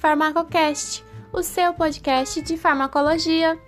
[0.00, 3.60] Farmacocast, o seu podcast de farmacologia.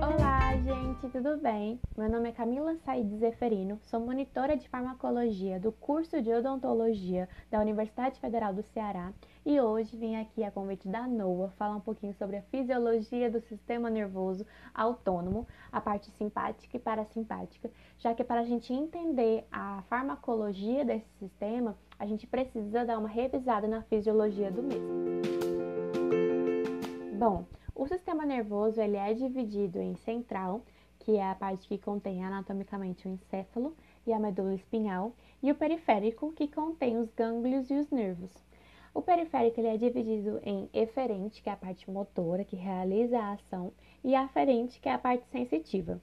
[0.00, 1.78] Olá, gente, tudo bem?
[1.94, 7.60] Meu nome é Camila Said Zeferino, sou monitora de farmacologia do curso de odontologia da
[7.60, 9.12] Universidade Federal do Ceará
[9.44, 13.42] e hoje vim aqui a convite da NOA falar um pouquinho sobre a fisiologia do
[13.42, 19.82] sistema nervoso autônomo, a parte simpática e parasimpática, já que para a gente entender a
[19.82, 25.22] farmacologia desse sistema, a gente precisa dar uma revisada na fisiologia do mesmo.
[27.16, 27.44] Bom,
[27.76, 30.62] o sistema nervoso ele é dividido em central,
[30.98, 35.54] que é a parte que contém anatomicamente o encéfalo e a medula espinhal, e o
[35.54, 38.32] periférico, que contém os gânglios e os nervos.
[38.92, 43.34] O periférico ele é dividido em eferente, que é a parte motora, que realiza a
[43.34, 43.72] ação,
[44.02, 46.00] e aferente, que é a parte sensitiva.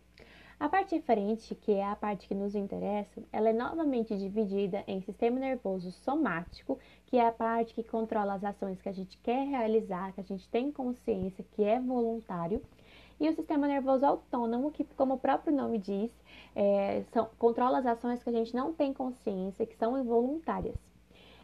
[0.59, 4.99] A parte eferente, que é a parte que nos interessa, ela é novamente dividida em
[4.99, 9.47] sistema nervoso somático, que é a parte que controla as ações que a gente quer
[9.47, 12.61] realizar, que a gente tem consciência, que é voluntário,
[13.21, 16.11] e o sistema nervoso autônomo, que, como o próprio nome diz,
[16.53, 20.88] é, são, controla as ações que a gente não tem consciência, que são involuntárias.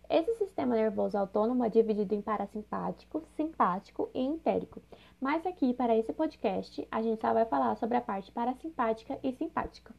[0.09, 4.81] Esse sistema nervoso autônomo é dividido em parasimpático, simpático e entérico.
[5.19, 9.33] Mas aqui, para esse podcast, a gente só vai falar sobre a parte parasimpática e
[9.33, 9.93] simpática.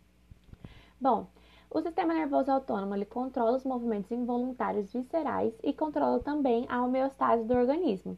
[1.01, 1.27] Bom,
[1.69, 7.45] o sistema nervoso autônomo ele controla os movimentos involuntários viscerais e controla também a homeostase
[7.45, 8.17] do organismo.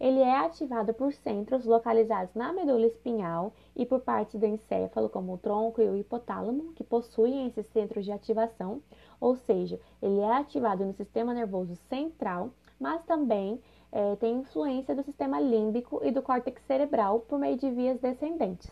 [0.00, 5.34] Ele é ativado por centros localizados na medula espinhal e por partes do encéfalo, como
[5.34, 8.80] o tronco e o hipotálamo, que possuem esses centros de ativação,
[9.20, 13.60] ou seja, ele é ativado no sistema nervoso central, mas também
[13.90, 18.70] é, tem influência do sistema límbico e do córtex cerebral por meio de vias descendentes.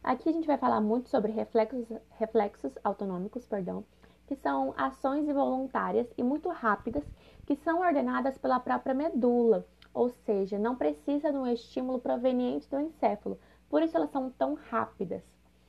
[0.00, 3.84] Aqui a gente vai falar muito sobre reflexos, reflexos autonômicos, perdão,
[4.28, 7.04] que são ações involuntárias e muito rápidas
[7.46, 12.80] que são ordenadas pela própria medula ou seja, não precisa de um estímulo proveniente do
[12.80, 13.38] encéfalo,
[13.68, 15.22] por isso elas são tão rápidas.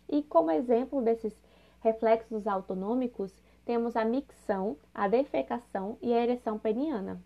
[0.09, 1.33] E como exemplo desses
[1.79, 3.33] reflexos autonômicos,
[3.65, 7.21] temos a micção, a defecação e a ereção peniana.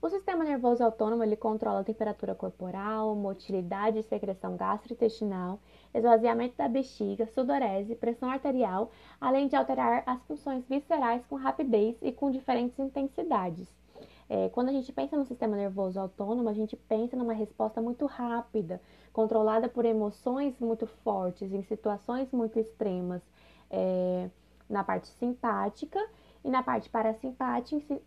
[0.00, 5.58] O sistema nervoso autônomo ele controla a temperatura corporal, motilidade e secreção gastrointestinal,
[5.92, 12.12] esvaziamento da bexiga, sudorese, pressão arterial, além de alterar as funções viscerais com rapidez e
[12.12, 13.77] com diferentes intensidades.
[14.28, 18.04] É, quando a gente pensa no sistema nervoso autônomo, a gente pensa numa resposta muito
[18.04, 18.80] rápida,
[19.12, 23.22] controlada por emoções muito fortes, em situações muito extremas,
[23.70, 24.28] é,
[24.68, 25.98] na parte simpática
[26.44, 28.00] e na parte parasimpática,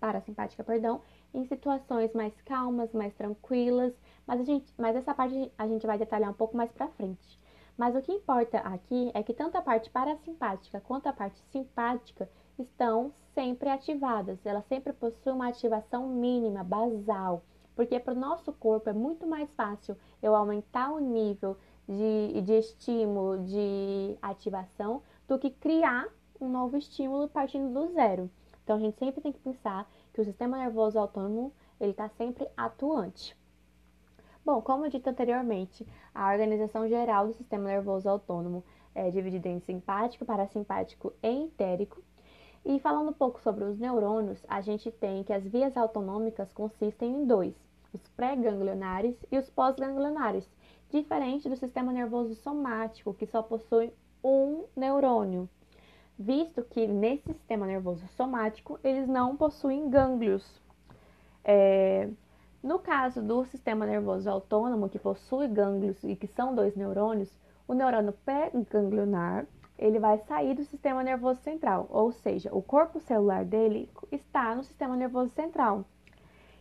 [0.00, 1.00] parasimpática, perdão,
[1.32, 3.94] em situações mais calmas, mais tranquilas,
[4.26, 7.40] mas, a gente, mas essa parte a gente vai detalhar um pouco mais para frente.
[7.76, 12.28] Mas o que importa aqui é que tanto a parte parasimpática quanto a parte simpática
[12.58, 17.42] estão sempre ativadas, elas sempre possuem uma ativação mínima, basal,
[17.74, 21.56] porque para o nosso corpo é muito mais fácil eu aumentar o nível
[21.88, 26.08] de, de estímulo, de ativação, do que criar
[26.40, 28.30] um novo estímulo partindo do zero.
[28.62, 32.48] Então a gente sempre tem que pensar que o sistema nervoso autônomo ele está sempre
[32.56, 33.36] atuante.
[34.44, 38.64] Bom, como dito anteriormente, a organização geral do sistema nervoso autônomo
[38.94, 42.02] é dividida em simpático, parasimpático e entérico.
[42.64, 47.10] E falando um pouco sobre os neurônios, a gente tem que as vias autonômicas consistem
[47.10, 47.54] em dois,
[47.92, 50.48] os pré-ganglionares e os pós-ganglionares,
[50.88, 53.92] diferente do sistema nervoso somático, que só possui
[54.22, 55.48] um neurônio,
[56.16, 60.62] visto que nesse sistema nervoso somático eles não possuem gânglios.
[61.44, 62.08] É...
[62.62, 67.28] No caso do sistema nervoso autônomo, que possui gânglios e que são dois neurônios,
[67.66, 69.46] o neurônio pré-ganglionar
[69.78, 74.64] ele vai sair do sistema nervoso central, ou seja, o corpo celular dele está no
[74.64, 75.84] sistema nervoso central.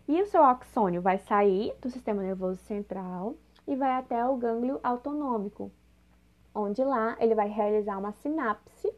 [0.07, 3.35] E o seu axônio vai sair do sistema nervoso central
[3.67, 5.71] e vai até o gânglio autonômico,
[6.53, 8.91] onde lá ele vai realizar uma sinapse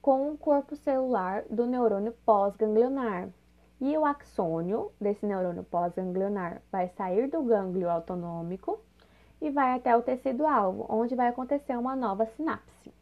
[0.00, 3.28] com o corpo celular do neurônio pós-ganglionar.
[3.80, 8.78] E o axônio desse neurônio pós-ganglionar vai sair do gânglio autonômico
[9.40, 12.92] e vai até o tecido-alvo, onde vai acontecer uma nova sinapse.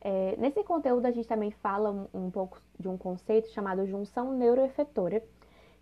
[0.00, 4.32] É, nesse conteúdo, a gente também fala um, um, pouco de um conceito chamado junção
[4.32, 5.22] neuroefetora,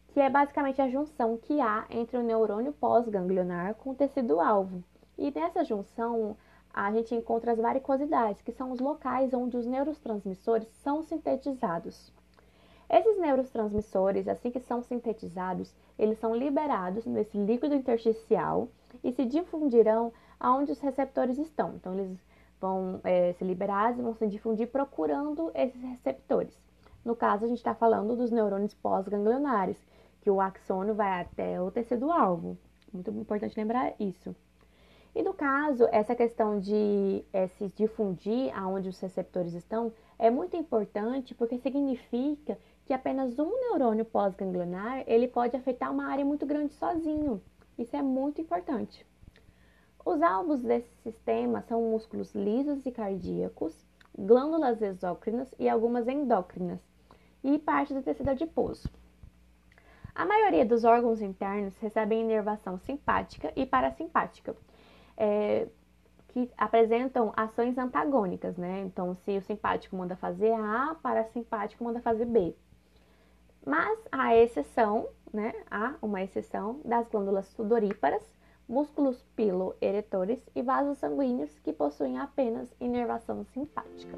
[0.09, 4.85] que é basicamente a junção que há entre o neurônio pós-ganglionar com o tecido-alvo.
[5.19, 6.37] E nessa junção,
[6.73, 12.13] a gente encontra as varicosidades, que são os locais onde os neurotransmissores são sintetizados.
[12.93, 18.69] Esses neurotransmissores, assim que são sintetizados, eles são liberados nesse líquido intersticial
[19.03, 21.75] e se difundirão aonde os receptores estão.
[21.77, 22.19] Então, eles
[22.61, 26.55] vão é, se liberar e vão se difundir procurando esses receptores.
[27.03, 29.79] No caso, a gente está falando dos neurônios pós-ganglionares,
[30.21, 32.59] que o axônio vai até o tecido-alvo.
[32.93, 34.37] Muito importante lembrar isso.
[35.15, 40.57] E no caso, essa questão de é, se difundir aonde os receptores estão é muito
[40.57, 46.73] importante porque significa que apenas um neurônio pós-ganglionar ele pode afetar uma área muito grande
[46.75, 47.43] sozinho.
[47.79, 49.07] Isso é muito importante.
[50.05, 53.87] Os alvos desse sistema são músculos lisos e cardíacos,
[54.17, 56.81] glândulas exócrinas e algumas endócrinas,
[57.45, 58.89] e parte do tecido adiposo.
[60.15, 64.57] A maioria dos órgãos internos recebem inervação simpática e parasimpática,
[65.17, 65.69] é,
[66.29, 68.81] que apresentam ações antagônicas, né?
[68.81, 72.55] Então, se o simpático manda fazer A, parasimpático manda fazer B.
[73.65, 75.53] Mas há exceção, né?
[75.71, 78.23] Há uma exceção das glândulas sudoríparas,
[78.69, 84.17] músculos piloeretores e vasos sanguíneos que possuem apenas inervação simpática.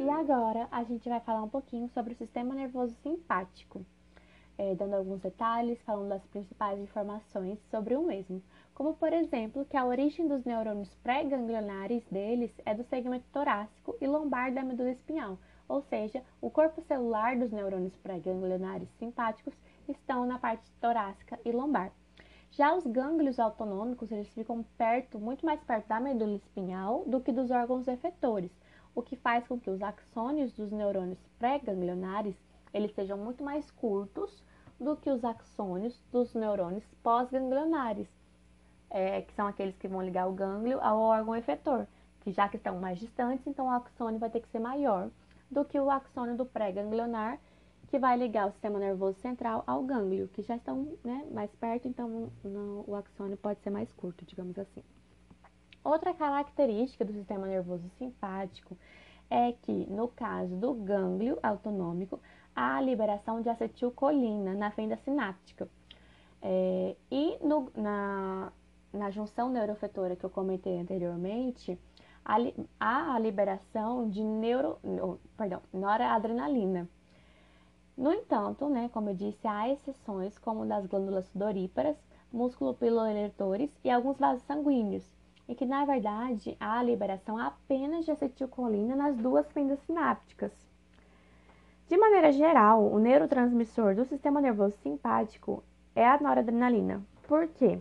[0.00, 3.84] E agora a gente vai falar um pouquinho sobre o sistema nervoso simpático,
[4.62, 8.40] é, dando alguns detalhes, falando das principais informações sobre o mesmo,
[8.72, 14.06] como por exemplo que a origem dos neurônios pré-ganglionares deles é do segmento torácico e
[14.06, 15.36] lombar da medula espinhal,
[15.68, 19.52] ou seja, o corpo celular dos neurônios pré-ganglionares simpáticos
[19.88, 21.90] estão na parte torácica e lombar.
[22.52, 27.32] Já os gânglios autonômicos, eles ficam perto, muito mais perto da medula espinhal do que
[27.32, 28.52] dos órgãos efetores,
[28.94, 32.36] o que faz com que os axônios dos neurônios pré-ganglionares
[32.72, 34.42] eles sejam muito mais curtos
[34.82, 38.08] do que os axônios dos neurônios pós-ganglionares,
[38.90, 41.86] é, que são aqueles que vão ligar o gânglio ao órgão efetor,
[42.20, 45.08] que já que estão mais distantes, então o axônio vai ter que ser maior
[45.50, 47.38] do que o axônio do pré-ganglionar,
[47.88, 51.86] que vai ligar o sistema nervoso central ao gânglio, que já estão né, mais perto,
[51.86, 54.82] então no, o axônio pode ser mais curto, digamos assim.
[55.84, 58.76] Outra característica do sistema nervoso simpático
[59.28, 62.20] é que, no caso do gânglio autonômico,
[62.54, 65.68] a liberação de acetilcolina na fenda sináptica.
[66.40, 68.52] É, e no, na,
[68.92, 71.78] na junção neurofetora que eu comentei anteriormente,
[72.24, 74.78] há a liberação de neuro,
[75.36, 76.88] perdão, noradrenalina.
[77.96, 81.96] No entanto, né, como eu disse, há exceções como das glândulas sudoríparas,
[82.32, 85.04] músculo piloeletores e alguns vasos sanguíneos,
[85.46, 90.71] e que na verdade há a liberação apenas de acetilcolina nas duas fendas sinápticas.
[91.88, 95.62] De maneira geral, o neurotransmissor do sistema nervoso simpático
[95.94, 97.02] é a noradrenalina.
[97.28, 97.78] Por quê?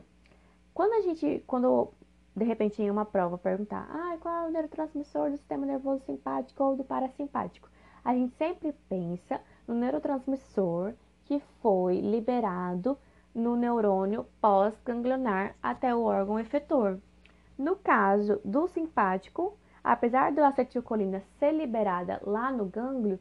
[0.74, 1.90] Quando a gente, quando
[2.36, 6.64] de repente em uma prova perguntar, ah, qual é o neurotransmissor do sistema nervoso simpático
[6.64, 7.70] ou do parasimpático?
[8.04, 10.94] A gente sempre pensa no neurotransmissor
[11.26, 12.98] que foi liberado
[13.34, 17.00] no neurônio pós-ganglionar até o órgão efetor.
[17.58, 23.20] No caso do simpático, apesar da acetilcolina ser liberada lá no gânglio,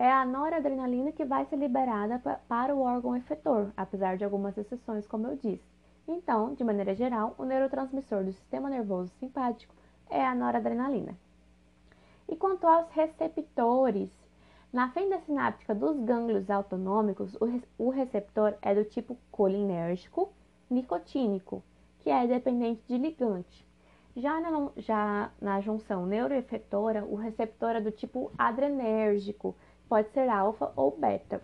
[0.00, 2.18] é a noradrenalina que vai ser liberada
[2.48, 5.62] para o órgão efetor, apesar de algumas exceções, como eu disse.
[6.08, 9.74] Então, de maneira geral, o neurotransmissor do sistema nervoso simpático
[10.08, 11.14] é a noradrenalina.
[12.26, 14.08] E quanto aos receptores,
[14.72, 17.36] na fenda sináptica dos gânglios autonômicos,
[17.76, 20.32] o receptor é do tipo colinérgico
[20.70, 21.62] nicotínico,
[21.98, 23.68] que é dependente de ligante.
[24.16, 29.54] Já na, já na junção neuroefetora, o receptor é do tipo adrenérgico,
[29.90, 31.42] pode ser alfa ou beta.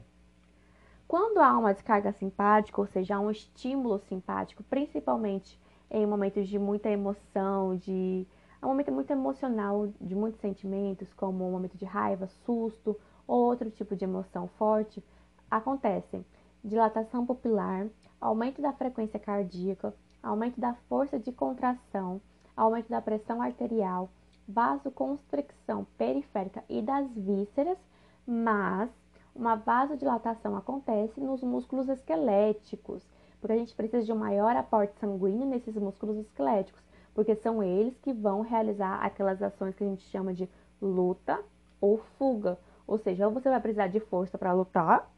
[1.09, 5.61] Quando há uma descarga simpática, ou seja, há um estímulo simpático, principalmente
[5.91, 8.25] em momentos de muita emoção, de
[8.62, 13.69] um momento muito emocional, de muitos sentimentos, como um momento de raiva, susto ou outro
[13.69, 15.03] tipo de emoção forte,
[15.50, 16.25] acontecem
[16.62, 17.88] dilatação pupilar,
[18.21, 22.21] aumento da frequência cardíaca, aumento da força de contração,
[22.57, 24.09] aumento da pressão arterial,
[24.49, 27.79] vasoconstricção periférica e das vísceras,
[28.26, 28.90] mas
[29.35, 33.06] uma vasodilatação acontece nos músculos esqueléticos,
[33.40, 36.83] porque a gente precisa de um maior aporte sanguíneo nesses músculos esqueléticos,
[37.14, 40.49] porque são eles que vão realizar aquelas ações que a gente chama de
[40.80, 41.42] luta
[41.80, 42.59] ou fuga.
[42.87, 45.11] Ou seja, ou você vai precisar de força para lutar,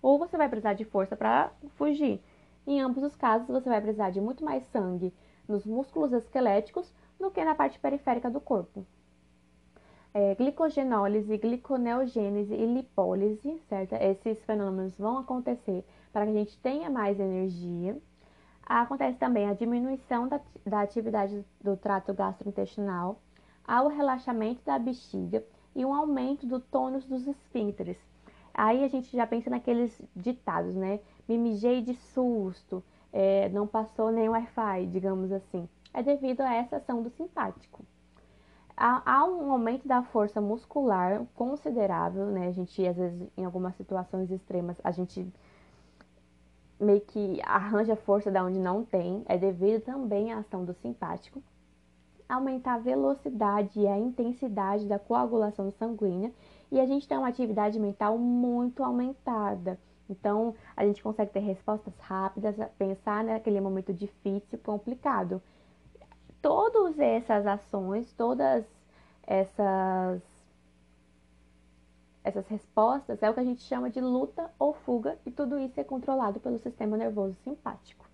[0.00, 2.22] ou você vai precisar de força para fugir.
[2.66, 5.12] Em ambos os casos, você vai precisar de muito mais sangue
[5.48, 8.86] nos músculos esqueléticos do que na parte periférica do corpo.
[10.18, 13.96] É, glicogenólise, gliconeogênese e lipólise, certo?
[13.96, 18.00] Esses fenômenos vão acontecer para que a gente tenha mais energia.
[18.64, 23.20] Acontece também a diminuição da, da atividade do trato gastrointestinal,
[23.62, 25.44] ao relaxamento da bexiga
[25.74, 27.98] e um aumento do tônus dos esfíncteres.
[28.54, 30.98] Aí a gente já pensa naqueles ditados, né?
[31.28, 32.82] Me mijei de susto,
[33.12, 35.68] é, não passou nem Wi-Fi, digamos assim.
[35.92, 37.84] É devido a essa ação do simpático.
[38.76, 42.48] Há, um aumento da força muscular considerável, né?
[42.48, 45.26] A gente, às vezes, em algumas situações extremas, a gente
[46.78, 51.42] meio que arranja força da onde não tem, é devido também à ação do simpático.
[52.28, 56.32] Aumentar a velocidade e a intensidade da coagulação sanguínea
[56.70, 59.78] e a gente tem uma atividade mental muito aumentada.
[60.08, 65.40] Então, a gente consegue ter respostas rápidas, pensar naquele momento difícil, complicado.
[66.46, 68.64] Todas essas ações, todas
[69.26, 70.22] essas
[72.22, 75.80] essas respostas é o que a gente chama de luta ou fuga, e tudo isso
[75.80, 78.08] é controlado pelo sistema nervoso simpático.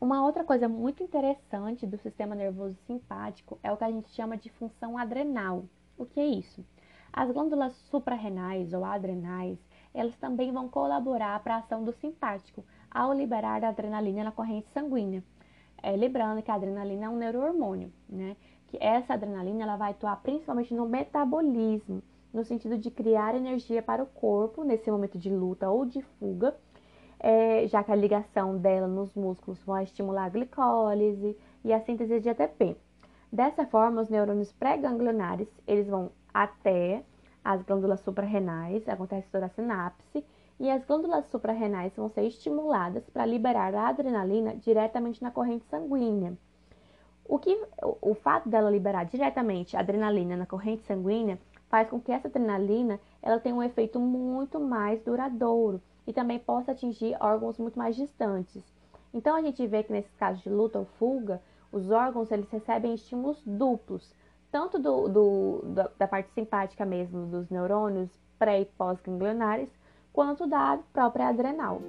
[0.00, 4.36] Uma outra coisa muito interessante do sistema nervoso simpático é o que a gente chama
[4.36, 5.64] de função adrenal.
[5.98, 6.64] O que é isso?
[7.12, 9.58] As glândulas suprarrenais ou adrenais,
[9.92, 14.68] elas também vão colaborar para a ação do simpático ao liberar a adrenalina na corrente
[14.68, 15.24] sanguínea.
[15.82, 18.36] É, lembrando que a adrenalina é um neurohormônio, né?
[18.66, 24.02] Que essa adrenalina ela vai atuar principalmente no metabolismo, no sentido de criar energia para
[24.02, 26.54] o corpo nesse momento de luta ou de fuga,
[27.18, 32.20] é, já que a ligação dela nos músculos vai estimular a glicólise e a síntese
[32.20, 32.76] de ATP.
[33.32, 37.02] Dessa forma, os neurônios pré-ganglionares, eles vão até
[37.44, 40.24] as glândulas suprarrenais, acontece toda a sinapse,
[40.60, 46.36] e as glândulas suprarrenais vão ser estimuladas para liberar a adrenalina diretamente na corrente sanguínea.
[47.24, 47.58] O, que,
[48.02, 51.40] o, fato dela liberar diretamente a adrenalina na corrente sanguínea
[51.70, 56.72] faz com que essa adrenalina ela tenha um efeito muito mais duradouro e também possa
[56.72, 58.62] atingir órgãos muito mais distantes.
[59.14, 61.40] Então a gente vê que nesses casos de luta ou fuga,
[61.72, 64.14] os órgãos eles recebem estímulos duplos,
[64.50, 65.62] tanto do, do,
[65.96, 69.68] da parte simpática mesmo, dos neurônios pré e pós-ganglionares,
[70.12, 71.80] quanto da própria adrenal.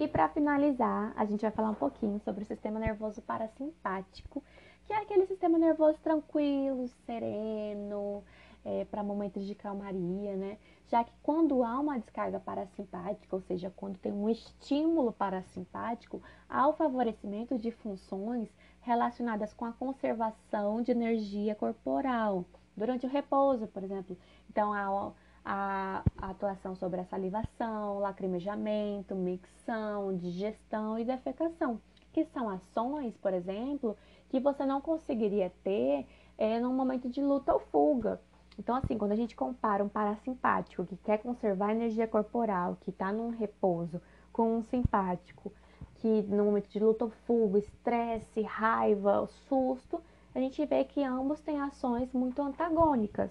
[0.00, 4.42] E para finalizar, a gente vai falar um pouquinho sobre o sistema nervoso parasimpático,
[4.84, 8.24] que é aquele sistema nervoso tranquilo, sereno,
[8.64, 10.58] é, para momentos de calmaria, né?
[10.88, 16.68] Já que quando há uma descarga parasimpática, ou seja, quando tem um estímulo parasimpático, há
[16.68, 18.48] o favorecimento de funções
[18.80, 22.44] relacionadas com a conservação de energia corporal
[22.76, 24.16] durante o repouso, por exemplo.
[24.50, 25.12] Então, há
[25.44, 31.80] a, atuação sobre a salivação, lacrimejamento, micção, digestão e defecação,
[32.12, 33.96] que são ações, por exemplo,
[34.28, 36.06] que você não conseguiria ter
[36.38, 38.20] é, num momento de luta ou fuga.
[38.58, 42.90] Então, assim, quando a gente compara um parasimpático que quer conservar a energia corporal, que
[42.90, 44.00] está num repouso,
[44.32, 45.52] com um simpático
[45.96, 50.00] que no momento de luta ou fuga, estresse, raiva, susto,
[50.34, 53.30] a gente vê que ambos têm ações muito antagônicas.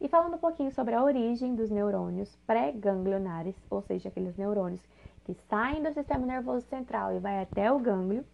[0.00, 4.86] E falando um pouquinho sobre a origem dos neurônios pré-ganglionares, ou seja, aqueles neurônios
[5.24, 8.24] que saem do sistema nervoso central e vai até o gânglio,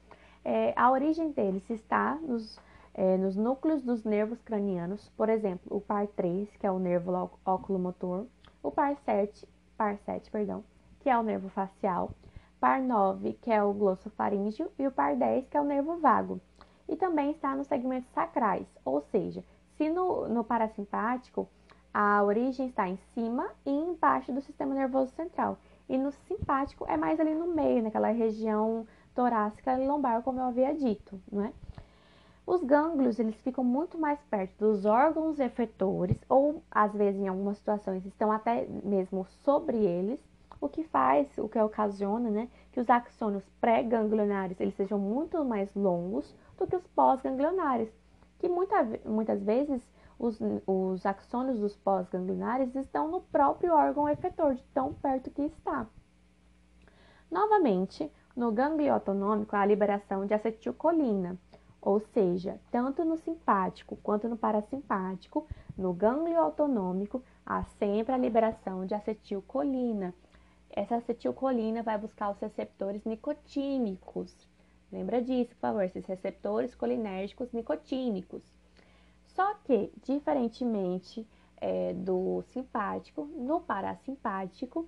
[0.44, 2.60] é, a origem deles está nos
[2.94, 7.30] é, nos núcleos dos nervos cranianos, por exemplo, o par 3, que é o nervo
[7.44, 8.26] oculomotor,
[8.62, 10.62] o par 7, par 7 perdão,
[11.00, 12.12] que é o nervo facial,
[12.60, 16.40] par 9, que é o glossofaríngeo, e o par 10, que é o nervo vago.
[16.88, 19.42] E também está nos segmentos sacrais, ou seja,
[19.76, 21.48] se no, no parasimpático
[21.92, 26.96] a origem está em cima e embaixo do sistema nervoso central, e no simpático é
[26.96, 31.52] mais ali no meio, naquela região torácica e lombar, como eu havia dito, não é?
[32.46, 37.56] Os gânglios, eles ficam muito mais perto dos órgãos efetores ou às vezes em algumas
[37.56, 40.20] situações estão até mesmo sobre eles,
[40.60, 45.74] o que faz, o que ocasiona, né, que os axônios pré-ganglionares eles sejam muito mais
[45.74, 47.90] longos do que os pós-ganglionares,
[48.38, 49.82] que muita, muitas vezes
[50.18, 55.86] os, os axônios dos pós-ganglionares estão no próprio órgão efetor, de tão perto que está.
[57.30, 61.38] Novamente, no gânglio autonômico há a liberação de acetilcolina,
[61.80, 68.86] ou seja, tanto no simpático quanto no parasimpático, no gânglio autonômico, há sempre a liberação
[68.86, 70.14] de acetilcolina.
[70.70, 74.34] Essa acetilcolina vai buscar os receptores nicotínicos.
[74.94, 78.44] Lembra disso, por favor, esses receptores colinérgicos nicotínicos.
[79.26, 81.26] Só que, diferentemente
[81.60, 84.86] é, do simpático, no parasimpático,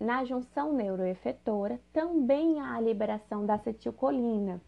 [0.00, 4.58] na junção neuroefetora, também há a liberação da acetilcolina.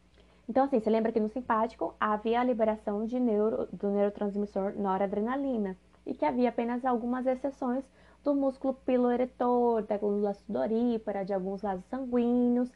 [0.47, 5.79] Então, assim, você lembra que no simpático havia a liberação de neuro, do neurotransmissor noradrenalina
[6.05, 7.85] e que havia apenas algumas exceções
[8.23, 12.71] do músculo piloeretor, da glândula sudorípara, de alguns vasos sanguíneos,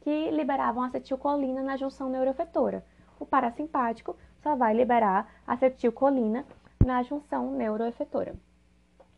[0.00, 2.84] que liberavam acetilcolina na junção neuroefetora.
[3.18, 6.44] O parasimpático só vai liberar acetilcolina
[6.84, 8.36] na junção neuroefetora.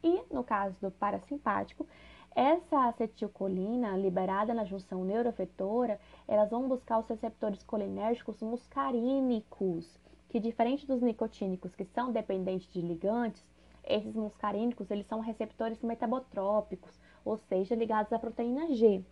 [0.03, 1.87] E no caso do parasimpático,
[2.35, 10.87] Essa acetilcolina liberada na junção neuroafetora, elas vão buscar os receptores colinérgicos muscarínicos, que diferente
[10.87, 13.45] dos nicotínicos, que são dependentes de ligantes,
[13.83, 19.05] esses muscarínicos eles são receptores metabotrópicos, ou seja, ligados à proteína G.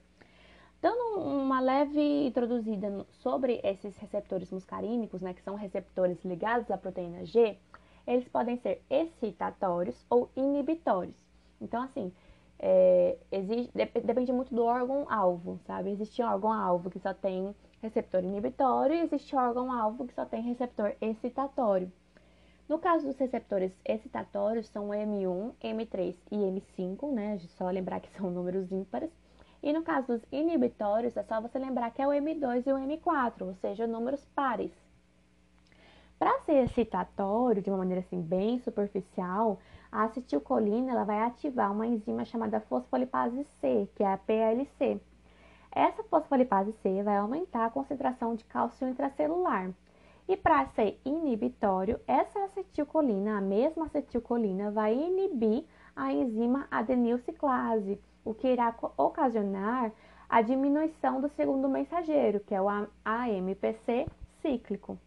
[0.80, 7.24] Dando uma leve introduzida sobre esses receptores muscarínicos, né, que são receptores ligados à proteína
[7.24, 7.56] G,
[8.06, 11.16] eles podem ser excitatórios ou inibitórios.
[11.60, 12.12] Então, assim,
[12.60, 15.90] é, existe, depende muito do órgão-alvo, sabe?
[15.90, 21.90] Existe órgão-alvo que só tem receptor inibitório e existe órgão-alvo que só tem receptor excitatório.
[22.68, 27.38] No caso dos receptores excitatórios, são M1, M3 e M5, né?
[27.56, 29.10] Só lembrar que são números ímpares.
[29.62, 32.76] E no caso dos inibitórios, é só você lembrar que é o M2 e o
[32.76, 34.72] M4, ou seja, números pares.
[36.18, 39.58] Para ser excitatório, de uma maneira assim bem superficial,
[39.90, 45.00] a acetilcolina ela vai ativar uma enzima chamada fosfolipase C, que é a PLC.
[45.70, 49.70] Essa fosfolipase C vai aumentar a concentração de cálcio intracelular.
[50.28, 58.34] E para ser inibitório, essa acetilcolina, a mesma acetilcolina, vai inibir a enzima adenilciclase, o
[58.34, 59.90] que irá ocasionar
[60.28, 64.06] a diminuição do segundo mensageiro, que é o AMPC
[64.42, 64.98] cíclico,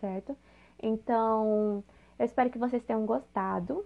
[0.00, 0.36] certo?
[0.80, 1.82] Então,
[2.16, 3.84] eu espero que vocês tenham gostado.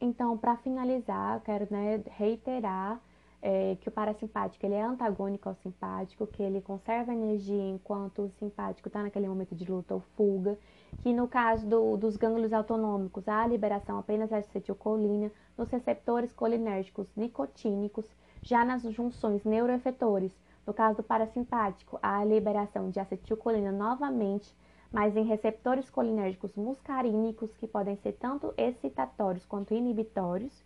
[0.00, 3.00] Então, para finalizar, eu quero né, reiterar
[3.42, 8.30] é, que o parasimpático ele é antagônico ao simpático, que ele conserva energia enquanto o
[8.30, 10.56] simpático está naquele momento de luta ou fuga,
[11.00, 17.08] que no caso do, dos gânglios autonômicos há liberação apenas de acetilcolina, nos receptores colinérgicos
[17.16, 18.06] nicotínicos,
[18.40, 20.32] já nas junções neuroefetores,
[20.64, 24.54] no caso do parasimpático, há a liberação de acetilcolina novamente
[24.92, 30.62] mas em receptores colinérgicos muscarínicos, que podem ser tanto excitatórios quanto inibitórios,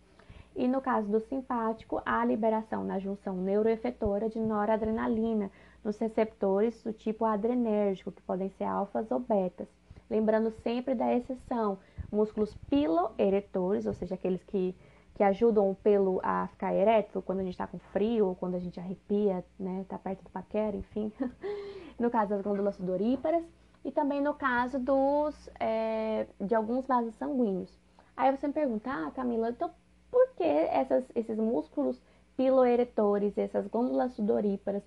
[0.57, 5.51] e no caso do simpático, há liberação na junção neuroefetora de noradrenalina
[5.83, 9.67] nos receptores do tipo adrenérgico, que podem ser alfas ou betas.
[10.09, 11.77] Lembrando sempre da exceção,
[12.11, 14.75] músculos piloeretores, ou seja, aqueles que,
[15.13, 18.55] que ajudam o pelo a ficar ereto quando a gente está com frio ou quando
[18.55, 21.11] a gente arrepia, né, tá perto do paquera, enfim.
[21.99, 23.43] no caso das glândulas sudoríparas,
[23.85, 27.71] e também no caso dos, é, de alguns vasos sanguíneos.
[28.15, 29.69] Aí você me pergunta, ah, Camila, então
[30.11, 32.01] por que essas, esses músculos
[32.35, 34.83] piloeretores, essas glândulas sudoríparas,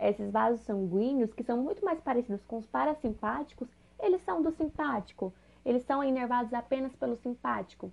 [0.00, 3.68] esses vasos sanguíneos, que são muito mais parecidos com os parasimpáticos,
[4.00, 5.32] eles são do simpático,
[5.64, 7.92] eles são inervados apenas pelo simpático?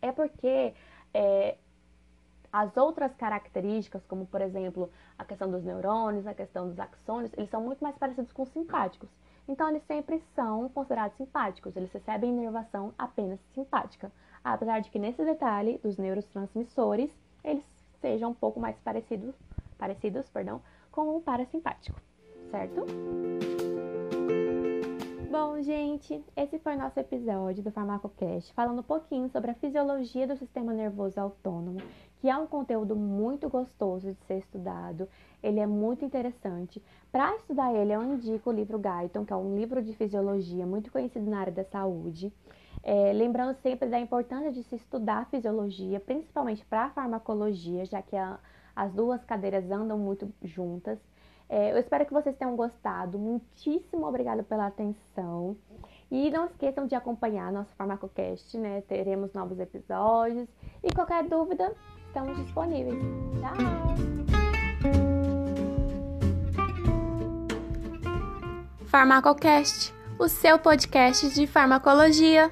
[0.00, 0.74] É porque
[1.12, 1.56] é,
[2.52, 7.50] as outras características, como por exemplo a questão dos neurônios, a questão dos axônios, eles
[7.50, 9.08] são muito mais parecidos com os simpáticos.
[9.48, 15.24] Então, eles sempre são considerados simpáticos, eles recebem inervação apenas simpática, apesar de que nesse
[15.24, 17.10] detalhe dos neurotransmissores,
[17.44, 17.64] eles
[18.00, 19.34] sejam um pouco mais parecidos,
[19.76, 22.00] parecidos perdão, com o parasimpático,
[22.50, 22.84] certo?
[25.30, 30.36] Bom, gente, esse foi nosso episódio do FarmacoCast, falando um pouquinho sobre a fisiologia do
[30.36, 31.80] sistema nervoso autônomo,
[32.20, 35.08] que é um conteúdo muito gostoso de ser estudado
[35.42, 36.82] ele é muito interessante.
[37.12, 40.90] Para estudar ele, eu indico o livro Guyton, que é um livro de fisiologia muito
[40.90, 42.32] conhecido na área da saúde.
[42.82, 48.38] É, lembrando sempre da importância de se estudar fisiologia, principalmente para farmacologia, já que a,
[48.74, 50.98] as duas cadeiras andam muito juntas.
[51.48, 53.18] É, eu espero que vocês tenham gostado.
[53.18, 55.56] Muitíssimo obrigada pela atenção.
[56.10, 58.82] E não esqueçam de acompanhar nosso FarmacoCast, né?
[58.82, 60.48] Teremos novos episódios.
[60.82, 61.74] E qualquer dúvida,
[62.06, 62.98] estamos disponíveis.
[63.40, 64.18] Tchau!
[68.86, 72.50] Farmacocast, o seu podcast de farmacologia.